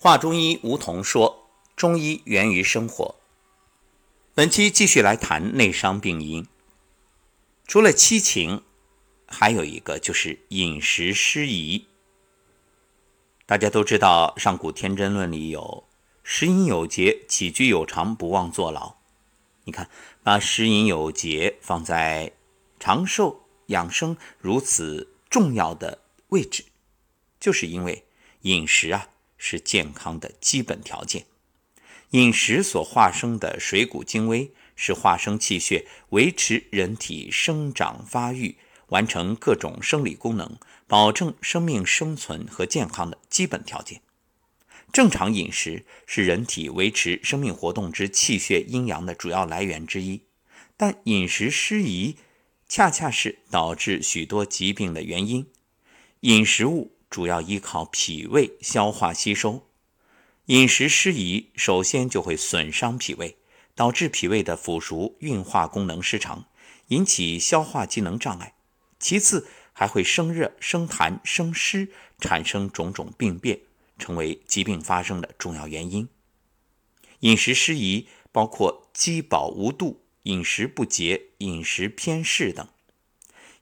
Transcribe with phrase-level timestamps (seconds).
[0.00, 3.16] 华中医吴桐说：“中医源于生活。”
[4.32, 6.46] 本期继续来谈内伤病因。
[7.66, 8.62] 除了七情，
[9.26, 11.88] 还有一个就是饮食失宜。
[13.44, 15.88] 大家都知道，《上古天真论》里有
[16.22, 18.98] “食饮有节，起居有常，不忘坐牢”。
[19.66, 19.90] 你看，
[20.22, 22.34] 把食饮有节放在
[22.78, 26.66] 长寿养生如此重要的位置，
[27.40, 28.04] 就是因为
[28.42, 29.08] 饮食啊。
[29.38, 31.24] 是健康的基本条件。
[32.10, 38.56] 饮食所化生的水谷精微，是化生气血、维持人体生长发育、
[38.88, 44.00] 完成各种生理功能、保证生命生存和健康的基本条件。
[44.90, 50.22] 正常饮食是人体维持生命活动之气血阴阳的主要来源之一，
[50.78, 52.16] 但饮食失宜，
[52.66, 55.46] 恰恰是导致许多疾病的原因。
[56.20, 56.97] 饮食物。
[57.10, 59.66] 主要依靠脾胃消化吸收，
[60.46, 63.36] 饮食失宜，首先就会损伤脾胃，
[63.74, 66.46] 导致脾胃的腐熟运化功能失常，
[66.88, 68.54] 引起消化机能障碍。
[68.98, 73.60] 其次，还会生热、生痰、生湿，产生种种病变，
[73.98, 76.08] 成为疾病发生的重要原因。
[77.20, 82.68] 饮食失宜包括饥饱无度、饮食不节、饮食偏嗜等。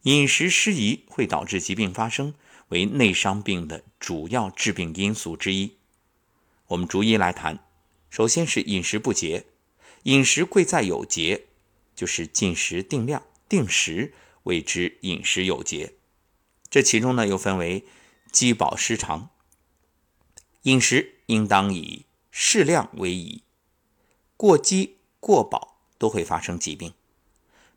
[0.03, 2.35] 饮食失宜会导致疾病发生。
[2.69, 5.77] 为内伤病的主要致病因素之一。
[6.69, 7.65] 我们逐一来谈。
[8.11, 9.47] 首先是饮食不节，
[10.05, 11.47] 饮食贵在有节，
[11.95, 14.15] 就是进食定量、定时，
[14.45, 15.95] 谓之饮食有节。
[16.71, 17.85] 这其中呢，又分为
[18.33, 19.31] 饥饱失常。
[20.63, 23.43] 饮食应当以适量为宜，
[24.37, 26.93] 过饥过饱都会发生疾病。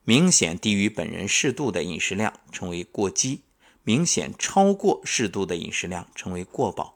[0.04, 3.42] 明显低于本人适度的饮食量称为过饥。
[3.90, 6.94] 明显超过适度的饮食量称为过饱，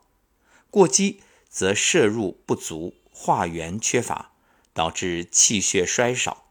[0.70, 4.30] 过饥则摄入不足，化源缺乏，
[4.76, 6.44] 导致气血衰少，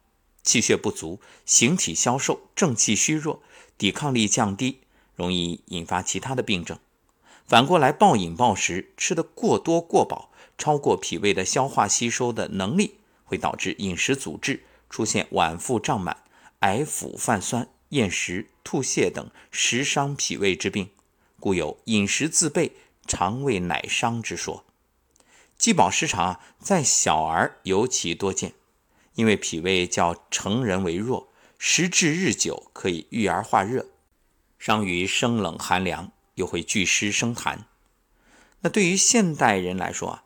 [0.43, 3.41] 气血不足，形体消瘦，正气虚弱，
[3.79, 4.81] 抵抗力降低，
[5.15, 6.77] 容易引发其他的病症。
[7.47, 16.25] 反过来，暴饮暴食，吃得过多过饱，超过脾胃的消化吸收的能力，会导致饮食阻滞，出现脘腹胀满、
[16.59, 17.69] 癌腑泛酸。
[17.93, 20.91] 厌食、吐泻等食伤脾胃之病，
[21.39, 22.73] 故有饮食自备，
[23.07, 24.65] 肠胃乃伤之说。
[25.59, 28.55] 饥饱失常在小儿尤其多见，
[29.15, 33.87] 因为脾胃较成人为弱，食滞日久可以郁而化热，
[34.59, 37.59] 伤于生冷寒凉，又会聚湿生痰。
[38.61, 40.25] 那对于现代人来说啊，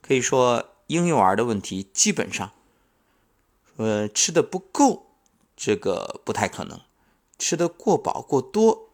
[0.00, 2.52] 可以说婴幼儿的问题基本上，
[3.74, 5.02] 呃，吃的不够。
[5.56, 6.80] 这个不太可能，
[7.38, 8.90] 吃得过饱过多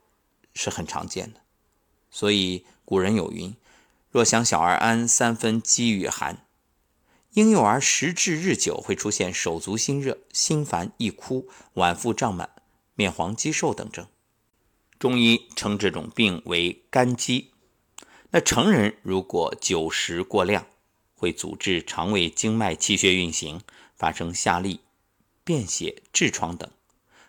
[0.54, 1.40] 是很常见的。
[2.10, 3.56] 所以古人有云
[4.10, 6.46] ：“若想小儿安，三分饥与寒。”
[7.34, 12.50] 婴幼儿食滞日久，会出现手足心热、心烦易哭、脘腹胀满、
[12.94, 14.06] 面黄肌瘦等症。
[14.98, 17.52] 中医称这种病为肝积。
[18.30, 20.66] 那成人如果久食过量，
[21.14, 23.62] 会阻滞肠胃经脉气血运行，
[23.96, 24.80] 发生下痢。
[25.44, 26.70] 便血、痔疮等，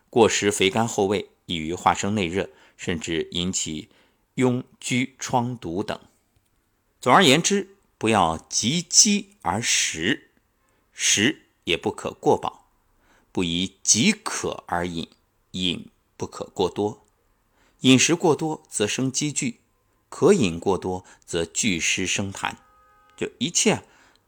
[0.10, 3.90] 过食肥甘厚味，易于化生内热，甚至引起
[4.36, 6.00] 痈疽疮毒等。
[7.02, 10.30] 总而言之，不要急饥而食，
[10.92, 12.68] 食也不可过饱；
[13.32, 15.10] 不宜急渴而饮，
[15.52, 17.06] 饮不可过多。
[17.82, 19.60] 饮食过多则生积聚，
[20.08, 22.56] 渴饮过多则聚湿生痰。
[23.18, 23.84] 就一切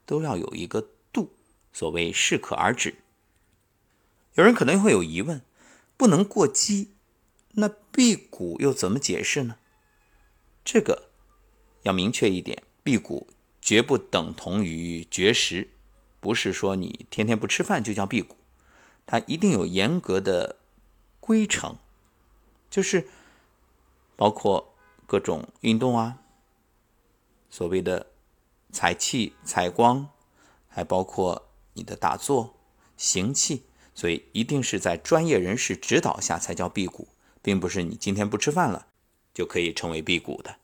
[0.06, 1.31] 都要有一个度，
[1.72, 2.96] 所谓适可而止。
[4.35, 5.41] 有人可能会有疑问：
[5.97, 6.91] 不能过饥，
[7.53, 9.57] 那辟谷又怎么解释呢？
[10.63, 11.09] 这个
[11.84, 13.28] 要明确一点，辟谷
[13.62, 15.69] 绝不等同于绝食，
[16.19, 18.35] 不是说你天天不吃饭就叫辟谷，
[19.06, 20.57] 它一定有严格的
[21.22, 21.78] 规程，
[22.69, 23.07] 就是
[24.17, 24.75] 包括
[25.07, 26.19] 各种运动啊，
[27.50, 28.07] 所谓的
[28.73, 30.09] 采气、采光，
[30.67, 32.58] 还包括你的打坐、
[32.97, 33.64] 行气。
[33.96, 37.08] 所以一定是在专业人士指导下才叫辟谷，
[37.42, 38.88] 并不是你今天不吃饭了
[39.34, 40.58] 就可以成为辟谷的。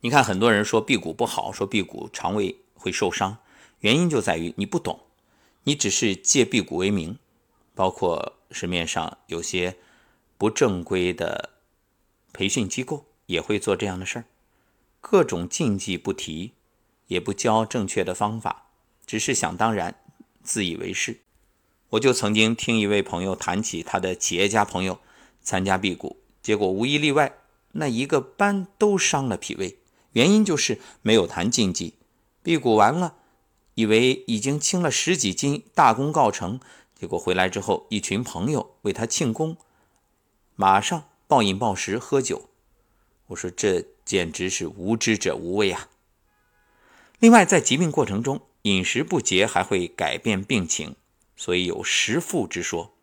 [0.00, 3.38] 你看很多人说辟谷不好，说辟谷肠胃会受伤，
[3.80, 5.00] 原因就在于你不懂，
[5.64, 7.18] 你只是借辟谷为名，
[7.74, 9.76] 包括市面上有些
[10.38, 11.50] 不正规的
[12.32, 14.24] 培训机构也会做这样的事儿，
[15.00, 16.52] 各种禁忌不提，
[17.08, 18.68] 也不教正确的方法，
[19.04, 20.00] 只是想当然，
[20.44, 21.18] 自以为是。
[21.90, 25.00] 我就曾经听一位朋友谈起他的企业家朋友
[25.40, 27.38] 参加辟谷，结果无一例外，
[27.72, 29.78] 那一个班都伤了脾胃。
[30.12, 31.94] 原因就是没有谈禁忌，
[32.42, 33.14] 辟谷完了，
[33.74, 36.60] 以为已经轻了十几斤，大功告成，
[36.94, 39.56] 结果回来之后，一群朋友为他庆功，
[40.56, 42.50] 马上暴饮暴食喝酒。
[43.28, 45.88] 我说这简直是无知者无畏啊！
[47.18, 50.96] 另外，在疾病过程中，饮食不节还会改变病情，
[51.38, 52.94] 所以有食复之说。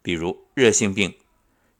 [0.00, 1.14] 比如热性病，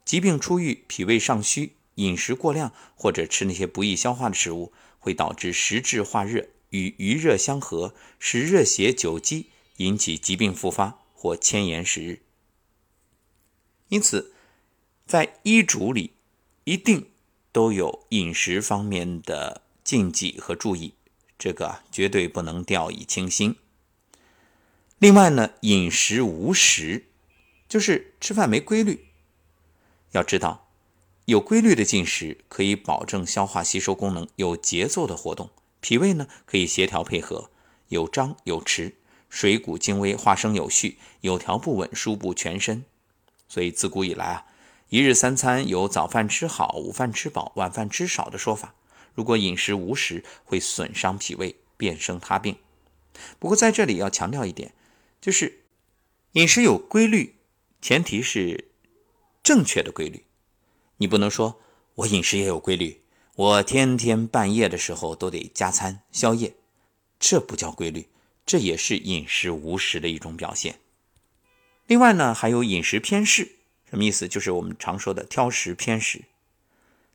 [0.05, 9.47] 疾病初愈，脾胃尚虚，饮食过量或者吃那些不易消化的食物，会导致食滞化热，与余热相合，使热邪久积，
[9.79, 12.21] 引起疾病复发或迁延时日。
[13.89, 14.35] 因此，
[15.06, 16.13] 在医嘱里
[16.65, 17.06] 一定。
[17.53, 20.95] 都有饮食方面的禁忌和注意，
[21.37, 23.56] 这个绝对不能掉以轻心。
[25.00, 27.06] 另外呢，饮食无时，
[27.67, 29.06] 就是吃饭没规律。
[30.11, 30.69] 要知道，
[31.25, 35.49] 有规律的进食可以保证消化吸收功能有节奏的活动，
[35.81, 37.50] 脾胃呢可以协调配合，
[37.88, 38.93] 有张有弛，
[39.31, 42.85] 水谷精微，化生有序，有条不紊，输布全身。
[43.49, 44.44] 所以自古以来啊。
[44.91, 48.75] 一日三餐有早饭吃好、午饭吃饱、晚饭吃少的说法。
[49.14, 52.58] 如果饮食无时，会损伤脾胃，变生他病。
[53.38, 54.75] 不过在这里要强调一点，
[55.20, 55.64] 就是
[56.32, 57.37] 饮食有规律，
[57.82, 58.70] 前提是
[59.43, 60.25] 正确的规律。
[60.96, 61.61] 你不能说
[61.96, 63.02] 我饮食也有规律，
[63.37, 66.55] 我天天半夜的时候都得加餐宵夜，
[67.19, 68.08] 这不叫规律，
[68.46, 70.78] 这也是饮食无时的一种表现。
[71.87, 73.56] 另外呢，还有饮食偏嗜。
[73.90, 74.28] 什么意思？
[74.28, 76.22] 就是我们常说的挑食偏食。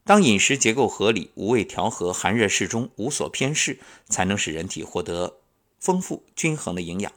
[0.03, 3.79] 当饮食结构合理、五味调和、寒热适中、无所偏嗜，
[4.09, 5.37] 才能使人体获得
[5.79, 7.13] 丰富均衡的营养。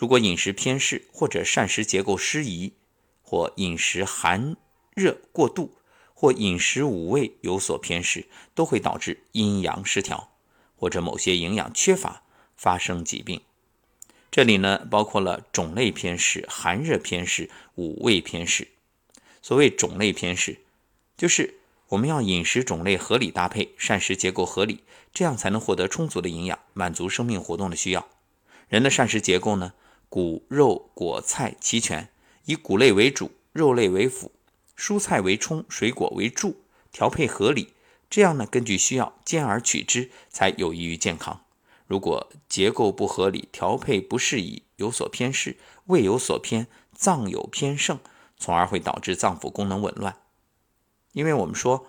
[0.00, 2.72] 如果饮食偏嗜，或者膳食结构失宜，
[3.20, 4.56] 或饮食寒
[4.94, 5.76] 热过度，
[6.14, 10.32] 或饮食五味有所偏嗜，都会导致阴阳失调，
[10.74, 12.22] 或者某些营养缺乏，
[12.56, 13.42] 发生疾病。
[14.30, 18.68] 这里呢，包括了种类偏嗜、寒热偏嗜、五味偏嗜。
[19.42, 20.62] 所谓种类偏食，
[21.18, 21.56] 就是
[21.88, 24.82] 我们要饮食种类合理搭配，膳食结构合理，
[25.12, 28.08] 这样才能获得充足的营养，满足生命活动的需要。
[28.70, 29.74] 人的膳食结构呢，
[30.10, 32.10] 谷肉果菜齐全，
[32.44, 34.30] 以谷类为主，肉类为辅，
[34.76, 36.56] 蔬菜为充，水果为助，
[36.92, 37.72] 调配合理，
[38.10, 41.40] 这样呢，根据需要兼而取之，才有益于健康。
[41.86, 47.98] 如果结构不合理，调配不适宜，有所偏嗜，胃有所偏，脏有偏盛。
[48.42, 50.16] 从而会导致脏腑功能紊乱，
[51.12, 51.86] 因为我们说，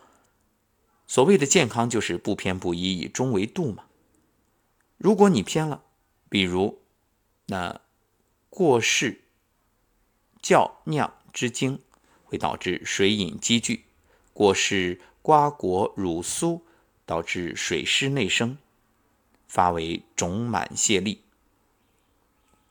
[1.08, 3.86] 所谓的健康就是不偏不倚，以中为度嘛。
[4.98, 5.84] 如果你偏了，
[6.28, 6.82] 比如
[7.46, 7.80] 那
[8.52, 9.22] 过世
[10.42, 11.80] 较酿之精，
[12.26, 13.86] 会导致水饮积聚；
[14.34, 16.62] 过世瓜果乳酥，
[17.06, 18.58] 导致水湿内生，
[19.48, 21.22] 发为肿满泄力。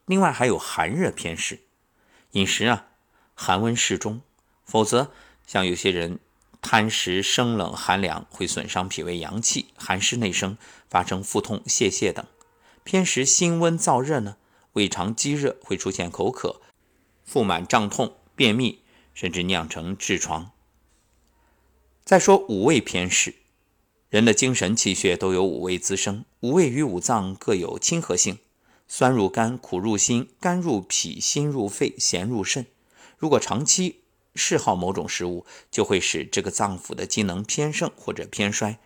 [0.04, 1.60] 另外还有寒热偏湿，
[2.32, 2.88] 饮食啊。
[3.34, 4.20] 寒温适中，
[4.66, 5.10] 否则
[5.46, 6.18] 像有些人
[6.60, 10.58] 贪食生冷寒凉，会损伤脾胃阳气，寒湿内生，
[10.90, 12.26] 发生腹痛、泄泻等；
[12.84, 14.36] 偏食辛温燥热呢，
[14.72, 16.60] 胃肠积热，会出现口渴、
[17.24, 18.80] 腹满胀痛、便秘，
[19.12, 20.50] 甚至酿成痔疮。
[22.04, 23.34] 再说五味偏食，
[24.08, 28.38] 人的精神气血都有五味滋生，五味与五脏各有亲和性，
[28.88, 32.66] 酸入肝，苦入心，甘入脾，辛入肺，咸入肾。
[33.16, 34.00] 如果长期
[34.34, 38.78] 嗜好某种食物，就会使这个脏腑的机能偏盛或者偏衰，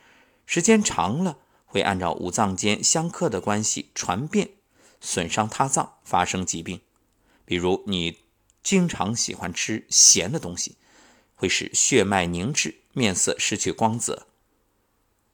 [0.44, 4.50] 时间长了会按照五脏间相克的关系传变，
[5.04, 6.80] 损伤他脏，发生疾病。
[7.44, 8.20] 比如你
[8.62, 10.76] 经常喜欢吃咸的东西，
[11.36, 14.26] 会使血脉凝滞，面色失去光泽；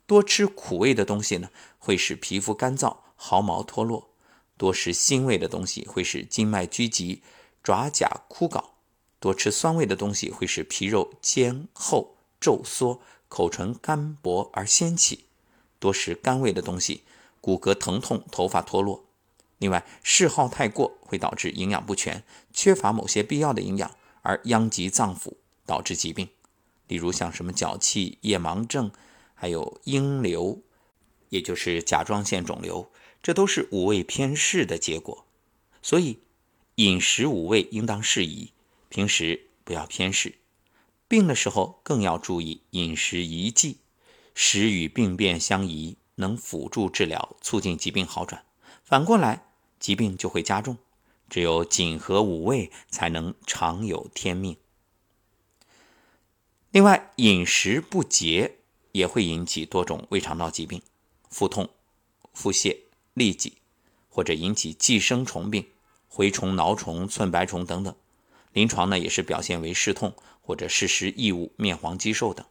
[0.07, 4.09] 多吃苦味的东西呢，会使皮肤干燥，毫毛脱落；
[4.59, 7.23] 多食腥味的东西，会使筋脉拘急，
[7.63, 8.71] 爪甲枯槁。
[9.21, 15.27] 多吃酸味的东西会使皮肉坚厚皱缩，口唇干薄而鲜气；
[15.79, 17.05] 多食甘味的东西，
[17.41, 19.05] 骨骼疼痛，头发脱落。
[19.61, 25.35] 另外，嗜好太过会导致营养不全，缺乏某些必要的营养，而殃及脏腑，
[25.67, 26.31] 导致疾病。
[26.89, 28.91] 例如像什么脚气、夜盲症，
[29.35, 30.63] 还有婴瘤，
[31.29, 32.91] 也就是甲状腺肿瘤，
[33.23, 35.27] 这都是五味偏嗜的结果。
[35.83, 36.21] 所以，
[36.77, 38.53] 饮食五味应当适宜。
[38.89, 40.37] 平时不要偏食，
[41.07, 43.77] 病的时候更要注意饮食宜忌，
[44.35, 48.43] 食与病变相宜，能辅助治疗，促进疾病好转。
[48.83, 49.45] 反过来，
[49.81, 50.79] 疾病就会加重。
[51.29, 54.57] 只有谨合五味，才能长有天命。
[56.71, 58.59] 另外，饮食不节
[58.93, 60.83] 也会引起多种胃肠道疾病。
[61.29, 61.71] 腹痛、
[62.33, 62.77] 腹泻、
[63.15, 63.55] 痢疾，
[64.09, 65.67] 或者引起寄生虫病、
[66.11, 67.95] 蛔虫、挠虫、寸白虫等等。
[68.53, 72.45] 临床呢也是表现为湿痛或者视时异物、面黄肌瘦等。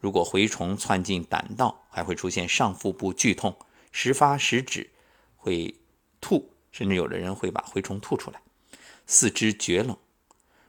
[0.00, 3.54] 如果蛔虫窜进胆道，还会出现上腹部剧痛，
[3.92, 4.90] 时发时止，
[5.36, 5.74] 会
[6.22, 8.42] 吐，甚至有的人会把蛔虫吐出来。
[9.06, 9.96] 四肢厥冷。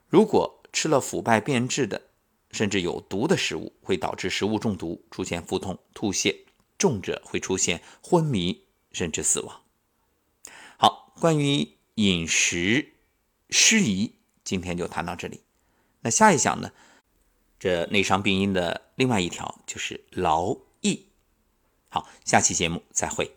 [0.08, 2.00] 如果吃了腐败变质的，
[2.52, 6.38] 甚至有毒的食物，会导致食物中毒，出现腹痛、吐泻，
[6.78, 9.64] 重者会出现昏迷，甚至死亡。
[10.78, 12.94] 好，关于饮食
[13.50, 15.42] 失宜，今天就谈到这里。
[16.02, 16.72] 那下一讲呢？
[17.58, 21.08] 这内伤病因的另外一条就是劳逸。
[21.90, 23.36] 好，下期节目再会。